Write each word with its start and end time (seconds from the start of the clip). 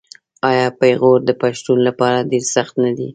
آیا 0.49 0.67
پېغور 0.79 1.19
د 1.25 1.31
پښتون 1.41 1.77
لپاره 1.87 2.27
ډیر 2.31 2.43
سخت 2.55 2.73
نه 2.83 2.91
دی؟ 2.97 3.07